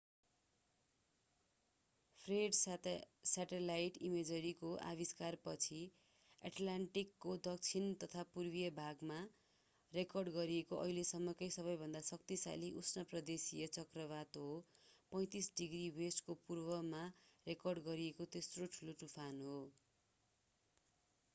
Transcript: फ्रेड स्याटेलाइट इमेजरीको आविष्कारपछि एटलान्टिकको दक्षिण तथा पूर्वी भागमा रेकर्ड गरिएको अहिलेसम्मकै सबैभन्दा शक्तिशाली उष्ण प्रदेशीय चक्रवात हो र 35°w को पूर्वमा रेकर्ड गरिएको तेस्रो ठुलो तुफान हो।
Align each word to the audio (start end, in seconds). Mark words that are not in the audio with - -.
फ्रेड 2.21 2.55
स्याटेलाइट 2.59 3.99
इमेजरीको 4.07 4.69
आविष्कारपछि 4.91 5.81
एटलान्टिकको 6.41 7.35
दक्षिण 7.49 7.91
तथा 8.05 8.23
पूर्वी 8.31 8.63
भागमा 8.79 9.19
रेकर्ड 9.93 10.33
गरिएको 10.37 10.79
अहिलेसम्मकै 10.85 11.51
सबैभन्दा 11.57 12.03
शक्तिशाली 12.09 12.71
उष्ण 12.83 13.05
प्रदेशीय 13.13 13.69
चक्रवात 13.77 14.41
हो 14.43 14.49
र 15.11 15.23
35°w 15.35 16.19
को 16.29 16.39
पूर्वमा 16.49 17.05
रेकर्ड 17.47 17.85
गरिएको 17.91 18.29
तेस्रो 18.37 18.71
ठुलो 18.77 18.97
तुफान 19.05 19.47
हो। 19.49 19.61